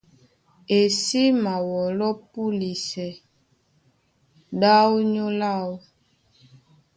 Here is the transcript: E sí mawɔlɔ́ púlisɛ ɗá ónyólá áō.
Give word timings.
E 0.77 0.79
sí 1.01 1.21
mawɔlɔ́ 1.43 2.11
púlisɛ 2.31 3.07
ɗá 4.59 4.73
ónyólá 4.95 5.49
áō. 5.61 5.73